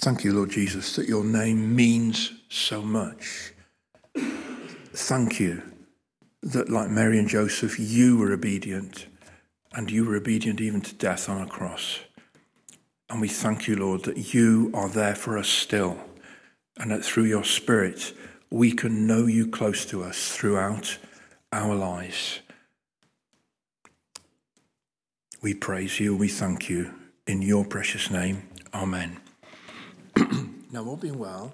Thank 0.08 0.24
you, 0.24 0.32
Lord 0.32 0.52
Jesus, 0.52 0.96
that 0.96 1.10
your 1.10 1.26
name 1.26 1.76
means 1.76 2.32
so 2.48 2.82
much. 2.82 3.52
Thank 4.15 5.38
you 5.41 5.62
that, 6.41 6.70
like 6.70 6.89
Mary 6.89 7.20
and 7.20 7.28
Joseph, 7.28 7.78
you 7.78 8.17
were 8.17 8.32
obedient 8.32 9.08
and 9.74 9.91
you 9.91 10.06
were 10.06 10.15
obedient 10.15 10.62
even 10.62 10.80
to 10.80 10.96
death 10.96 11.28
on 11.28 11.41
a 11.41 11.46
cross. 11.46 12.00
And 13.10 13.20
we 13.20 13.28
thank 13.28 13.67
you, 13.67 13.76
Lord, 13.76 14.06
that 14.06 14.34
you 14.34 14.72
are 14.74 14.88
there 14.88 15.13
for 15.13 15.38
us 15.38 15.50
still 15.50 15.98
and 16.78 16.89
that 16.91 17.04
through 17.04 17.26
your 17.26 17.43
Spirit, 17.43 18.13
we 18.50 18.72
can 18.72 19.08
know 19.08 19.26
you 19.26 19.46
close 19.46 19.86
to 19.88 20.06
us 20.06 20.34
throughout 20.34 21.00
our 21.52 21.76
lives. 21.76 22.39
We 25.41 25.54
praise 25.54 26.00
you, 26.00 26.15
we 26.15 26.30
thank 26.30 26.70
you. 26.70 26.93
In 27.28 27.41
your 27.41 27.65
precious 27.65 28.10
name, 28.10 28.48
Amen. 28.74 29.20
now, 30.71 30.84
being 30.97 31.19
well, 31.19 31.45